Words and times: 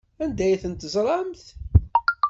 Anda 0.23 0.43
ay 0.45 0.59
ten-teẓramt? 0.61 1.43